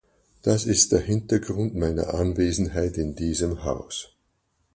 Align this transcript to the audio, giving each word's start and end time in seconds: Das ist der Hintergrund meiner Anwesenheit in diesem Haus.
Das 0.41 0.65
ist 0.65 0.93
der 0.93 0.99
Hintergrund 1.01 1.75
meiner 1.75 2.15
Anwesenheit 2.15 2.97
in 2.97 3.13
diesem 3.13 3.63
Haus. 3.63 4.15